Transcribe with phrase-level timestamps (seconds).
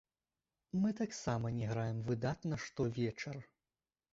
[0.85, 3.37] Мы таксама не граем выдатна штовечар.